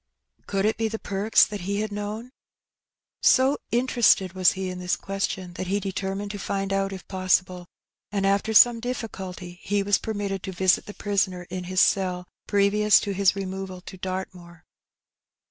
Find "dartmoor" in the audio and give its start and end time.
13.95-14.65